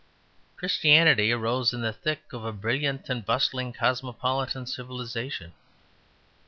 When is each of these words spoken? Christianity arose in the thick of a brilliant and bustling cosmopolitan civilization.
Christianity 0.57 1.31
arose 1.31 1.73
in 1.75 1.81
the 1.81 1.93
thick 1.93 2.33
of 2.33 2.43
a 2.43 2.51
brilliant 2.51 3.07
and 3.07 3.23
bustling 3.23 3.71
cosmopolitan 3.71 4.65
civilization. 4.65 5.53